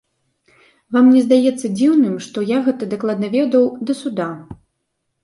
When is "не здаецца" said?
1.17-1.69